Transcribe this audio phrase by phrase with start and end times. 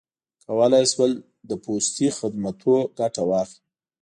[0.47, 1.11] کولای یې شول
[1.47, 3.59] له پوستي خدمتونو ګټه واخلي.